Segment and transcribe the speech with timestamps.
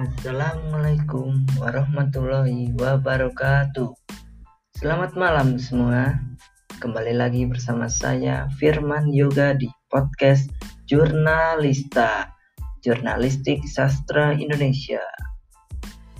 [0.00, 3.92] Assalamualaikum warahmatullahi wabarakatuh.
[4.72, 6.16] Selamat malam semua.
[6.80, 10.48] Kembali lagi bersama saya Firman Yoga di podcast
[10.88, 12.32] Jurnalista,
[12.80, 15.04] Jurnalistik Sastra Indonesia.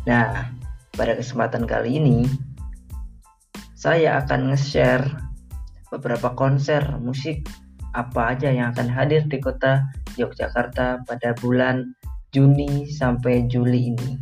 [0.05, 0.53] Nah,
[0.93, 2.29] pada kesempatan kali ini
[3.73, 5.09] saya akan nge-share
[5.89, 7.49] beberapa konser musik
[7.97, 9.89] apa aja yang akan hadir di kota
[10.21, 11.97] Yogyakarta pada bulan
[12.31, 14.15] Juni sampai Juli ini.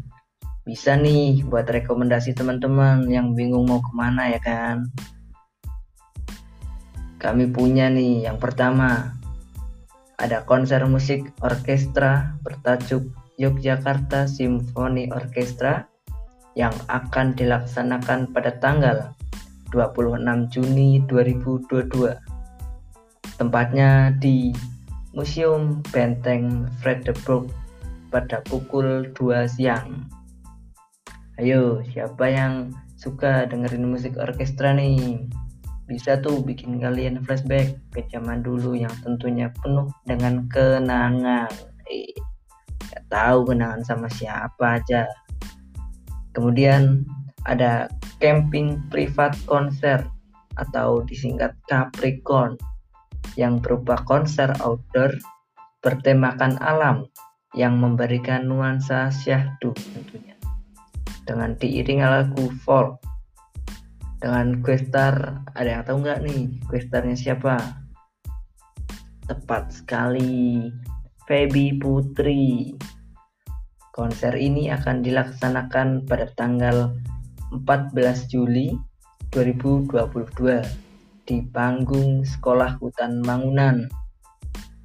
[0.65, 4.89] Bisa nih buat rekomendasi teman-teman yang bingung mau ke mana ya kan.
[7.21, 9.13] Kami punya nih yang pertama
[10.17, 13.05] ada konser musik orkestra bertajuk
[13.37, 15.85] Yogyakarta Symphony Orchestra
[16.57, 19.13] yang akan dilaksanakan pada tanggal
[19.71, 22.17] 26 Juni 2022.
[23.37, 24.51] Tempatnya di
[25.13, 27.68] Museum Benteng Frederiksburg
[28.09, 30.09] pada pukul 2 siang.
[31.39, 35.23] Ayo, siapa yang suka dengerin musik orkestra nih?
[35.87, 41.49] Bisa tuh bikin kalian flashback ke zaman dulu yang tentunya penuh dengan kenangan.
[41.89, 42.13] Eh,
[42.91, 45.07] gak tahu kenangan sama siapa aja.
[46.35, 47.07] Kemudian
[47.47, 50.03] ada camping privat konser
[50.59, 52.59] atau disingkat Capricorn
[53.39, 55.15] yang berupa konser outdoor
[55.79, 57.07] bertemakan alam
[57.59, 60.39] yang memberikan nuansa syahdu tentunya.
[61.27, 63.03] Dengan diiringi lagu folk
[64.19, 67.59] dengan questar ada yang tahu nggak nih questarnya siapa?
[69.27, 70.71] Tepat sekali.
[71.29, 72.73] Feby Putri.
[73.93, 76.97] Konser ini akan dilaksanakan pada tanggal
[77.53, 77.95] 14
[78.33, 78.73] Juli
[79.35, 80.65] 2022
[81.29, 84.08] di panggung Sekolah Hutan Mangunan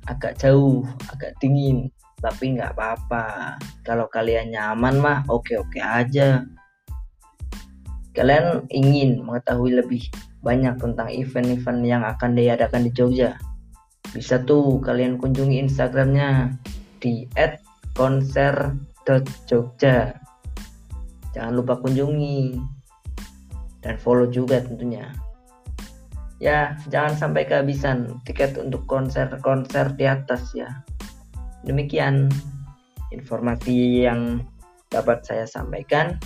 [0.10, 1.92] agak jauh agak dingin
[2.24, 3.60] tapi nggak apa-apa.
[3.84, 6.48] Kalau kalian nyaman mah oke-oke aja.
[8.16, 10.08] Kalian ingin mengetahui lebih
[10.40, 13.36] banyak tentang event-event yang akan diadakan di Jogja
[14.14, 16.54] bisa tuh kalian kunjungi instagramnya
[17.02, 17.26] di
[17.98, 18.78] @konser.jogja
[21.34, 22.62] jangan lupa kunjungi
[23.82, 25.10] dan follow juga tentunya
[26.44, 30.68] ya jangan sampai kehabisan tiket untuk konser-konser di atas ya
[31.64, 32.28] Demikian
[33.16, 34.44] informasi yang
[34.92, 36.20] dapat saya sampaikan.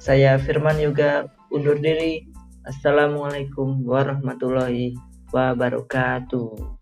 [0.00, 2.24] Saya Firman Yoga undur diri.
[2.64, 4.96] Assalamualaikum warahmatullahi
[5.36, 6.79] wabarakatuh.